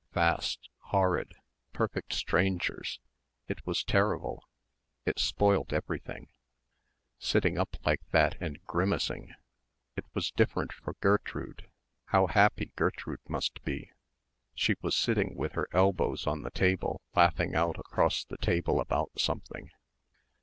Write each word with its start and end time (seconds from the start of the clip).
Fast, 0.13 0.67
horrid... 0.85 1.31
perfect 1.73 2.11
strangers... 2.13 2.99
it 3.47 3.63
was 3.67 3.83
terrible... 3.83 4.49
it 5.05 5.19
spoilt 5.19 5.71
everything. 5.71 6.27
Sitting 7.19 7.59
up 7.59 7.75
like 7.85 8.01
that 8.09 8.35
and 8.41 8.65
grimacing.... 8.65 9.35
It 9.95 10.05
was 10.15 10.31
different 10.31 10.73
for 10.73 10.93
Gertrude. 11.01 11.69
How 12.05 12.25
happy 12.25 12.71
Gertrude 12.75 13.19
must 13.29 13.61
be. 13.63 13.91
She 14.55 14.73
was 14.81 14.95
sitting 14.95 15.35
with 15.35 15.51
her 15.51 15.67
elbows 15.71 16.25
on 16.25 16.41
the 16.41 16.49
table 16.49 16.99
laughing 17.15 17.53
out 17.53 17.77
across 17.77 18.25
the 18.25 18.37
table 18.37 18.79
about 18.81 19.11
something.... 19.19 19.69